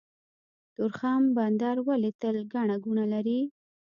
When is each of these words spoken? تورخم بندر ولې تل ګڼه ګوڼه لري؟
تورخم 0.75 1.23
بندر 1.37 1.75
ولې 1.87 2.11
تل 2.21 2.35
ګڼه 2.53 2.75
ګوڼه 2.83 3.05
لري؟ 3.13 3.39